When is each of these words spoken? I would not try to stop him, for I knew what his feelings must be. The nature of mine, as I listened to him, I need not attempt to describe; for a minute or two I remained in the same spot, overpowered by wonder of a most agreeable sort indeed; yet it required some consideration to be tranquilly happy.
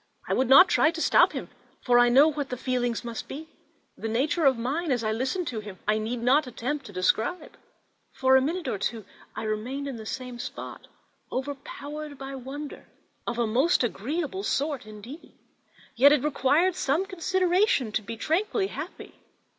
I 0.27 0.33
would 0.33 0.49
not 0.49 0.67
try 0.67 0.89
to 0.89 0.99
stop 0.99 1.33
him, 1.33 1.49
for 1.83 1.99
I 1.99 2.09
knew 2.09 2.29
what 2.29 2.49
his 2.49 2.59
feelings 2.59 3.03
must 3.03 3.27
be. 3.27 3.49
The 3.95 4.07
nature 4.07 4.45
of 4.45 4.57
mine, 4.57 4.91
as 4.91 5.03
I 5.03 5.11
listened 5.11 5.45
to 5.49 5.59
him, 5.59 5.77
I 5.87 5.99
need 5.99 6.23
not 6.23 6.47
attempt 6.47 6.87
to 6.87 6.91
describe; 6.91 7.55
for 8.11 8.35
a 8.35 8.41
minute 8.41 8.67
or 8.67 8.79
two 8.79 9.05
I 9.35 9.43
remained 9.43 9.87
in 9.87 9.97
the 9.97 10.07
same 10.07 10.39
spot, 10.39 10.87
overpowered 11.31 12.17
by 12.17 12.33
wonder 12.33 12.87
of 13.27 13.37
a 13.37 13.45
most 13.45 13.83
agreeable 13.83 14.41
sort 14.41 14.87
indeed; 14.87 15.37
yet 15.95 16.11
it 16.11 16.23
required 16.23 16.73
some 16.73 17.05
consideration 17.05 17.91
to 17.91 18.01
be 18.01 18.17
tranquilly 18.17 18.69
happy. 18.69 19.13